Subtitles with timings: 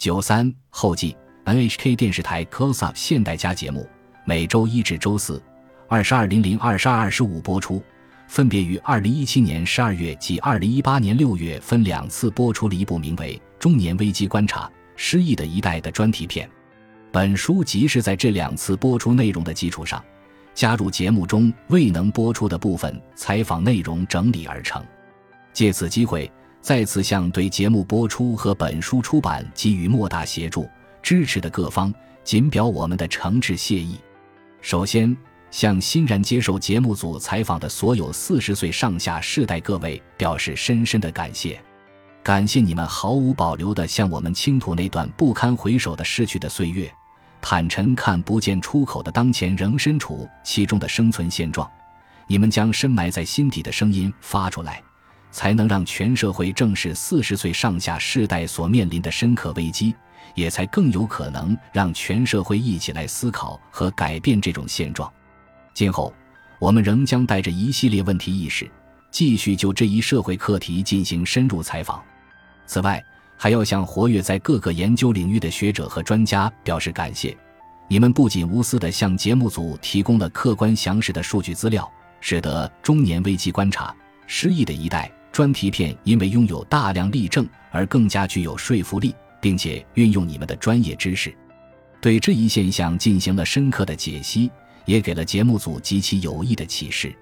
[0.00, 1.14] 九三后记
[1.44, 3.86] NHK 电视台 Close Up 现代家节目，
[4.24, 5.42] 每周一至周四
[5.90, 7.82] 二十二零零二十二二十五播出，
[8.26, 16.48] 分别于二零一七年十二月及二零一八年六月分两次播出了一部名为《中年危机观察：失忆的一代》的专题片。
[17.12, 20.02] 本书即是在这两次播出内容的基础上，
[20.54, 24.82] 加入节目中未能播出的部分采访内容整理而成。
[25.52, 26.32] 借此机会。
[26.60, 30.68] 再次向对节目播出和本书出版给予莫大协助
[31.02, 31.92] 支持的各方，
[32.22, 33.96] 谨表我们的诚挚谢意。
[34.60, 35.16] 首先，
[35.50, 41.58] 向欣然接受节目组采访的所有四十岁上下世代各位表示深深的感谢，
[42.22, 46.92] 感谢你们毫无保留地向我们倾吐那段不堪回首的逝去的岁月，
[47.40, 51.68] 坦诚看不见出口的当前仍身处其中的生存现状，
[52.26, 54.82] 你们将深埋在心底的声音发出来。
[55.30, 59.94] 才能让全社会正视四十岁上下世代所面临的深刻危机，
[60.34, 65.10] 也才更有可能让全社会一起来思考和改变这种现状。
[65.72, 66.12] 今后，
[66.58, 68.68] 我们仍将带着一系列问题意识，
[69.10, 72.02] 继续就这一社会课题进行深入采访。
[72.66, 73.02] 此外，
[73.36, 77.36] 还要向活跃在各个研究领域的学者和专家表示感谢。
[77.88, 83.94] 你们不仅无私地向节目组提供了客观详实的数据资料，使得中年危机观察
[84.26, 85.10] 失意的一代。
[85.32, 91.34] 专题片因为拥有大量例证而更加具有说服力，并且运用你们的专业知识，
[92.00, 94.50] 对这一现象进行了深刻的解析，
[94.84, 97.14] 也给了节目组极其有益的启示。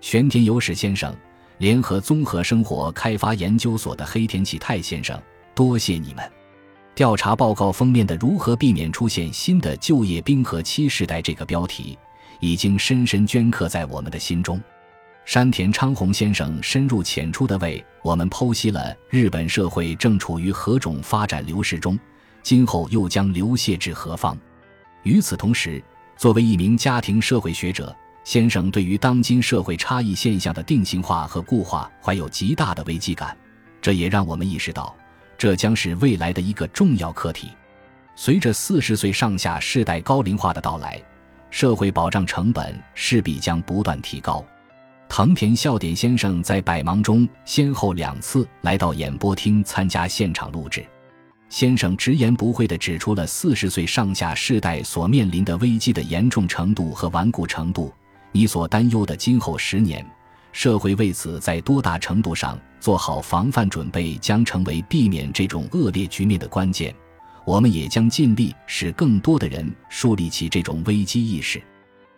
[0.00, 1.14] 玄田有史先生，
[1.58, 5.20] 联合综合生活开发研究所的黑田启泰先生，
[5.54, 6.28] 多谢你们。
[6.94, 11.98] 调查报告封面的“如何避免出现新的就业冰河期时代”这个标题，
[12.40, 14.60] 已经深深镌刻在我们的心中。
[15.24, 21.98] 山田昌宏先生深入浅出地为我们剖析了日本社会正处于何种发展流逝中，
[22.42, 24.36] 今后又将流泻至何方。
[25.02, 25.82] 与此同时，
[26.16, 33.34] 作为一名家庭社会学者，先生对于当今社会差异现象的定型化和固化怀有极大的危机感。
[33.80, 34.94] 这也让我们意识到，
[35.38, 37.50] 这将是未来的一个重要课题。
[38.14, 41.02] 随着四十岁上下世代高龄化的到来，
[41.50, 44.44] 社会保障成本势必将不断提高。
[45.08, 50.84] 藤田笑点先生在百忙中先后两次来到演播厅参加现场录制。
[51.48, 57.92] 先生直言不讳地指出了四十岁上下世代所面临的危机的严重程度和顽固程度。
[58.32, 60.04] 你所担忧的今后十年，
[60.50, 66.92] 社会为此在多大程度上做好防范准备，将成为避免这种恶劣局面的关键。
[67.44, 71.62] 我们也将尽力使更多的人树立起这种危机意识。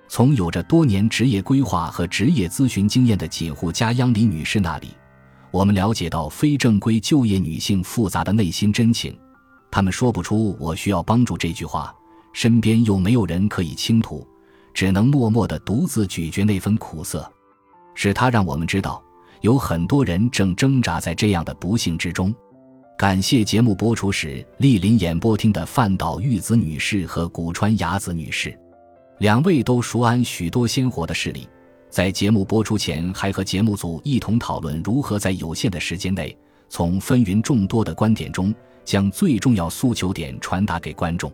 [0.09, 4.89] 从有着多年职业规划和职业咨询经验的锦户家央里女士那里，
[5.51, 9.17] 我们了解到非正规就业女性复杂的内心真情。
[9.71, 11.95] 她们说不出“我需要帮助”这句话，
[12.33, 14.27] 身边又没有人可以倾吐，
[14.73, 17.31] 只能默默地独自咀嚼那份苦涩。
[17.95, 19.03] 是她让我们知道，
[19.41, 22.35] 有很多人正挣扎在这样的不幸之中。
[22.97, 28.59] 感谢节目播出时莅临演播厅的范岛玉子女士和古川雅子女士。
[29.19, 31.49] 两位都熟谙许多鲜活的事例，
[31.89, 36.37] 在节目播出前还和节目组一同讨论如何在有限的时间内，
[36.69, 41.33] 从纷纭众多的观点中将最重要诉求点传达给观众。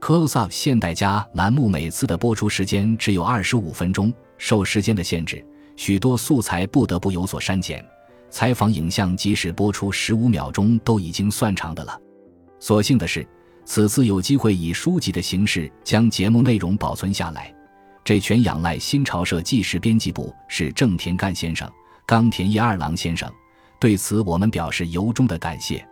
[0.00, 5.44] Close Up 现代家栏目每次的播出时间只有二十五分钟，受时间的限制，
[5.76, 7.84] 许多素材不得不有所删减。
[8.30, 12.00] 采访影像即使播出十五秒钟都已经算长的了。
[12.58, 13.26] 所幸的是。
[13.72, 17.54] 此次有机会以书籍的形式将节目内容保存下来，
[18.02, 21.70] 这全仰赖新潮社纪实编辑部是正田干先生、
[22.04, 23.32] 冈田一二郎先生，
[23.78, 25.86] 对此我们表示由衷的感谢。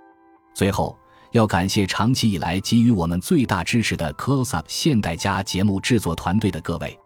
[0.52, 0.98] 最后，
[1.30, 6.98] 要感谢长期以来给予我们最大支持的 Close Up 现代家节目制作团队的各位，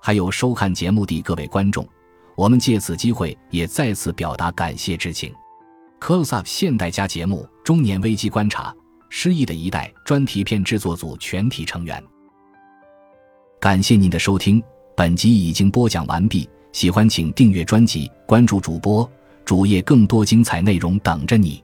[0.00, 1.84] 还有收看节目的各位观众，
[2.36, 5.34] 我们借此机会也再次表达感谢之情。
[5.98, 8.72] Close Up 现代家节目中年危机观察。
[9.14, 12.02] 失忆的一代专题片制作组全体成员，
[13.60, 14.60] 感谢您的收听，
[14.96, 16.48] 本集已经播讲完毕。
[16.72, 19.08] 喜欢请订阅专辑，关注主播
[19.44, 21.62] 主页，更多精彩内容等着你。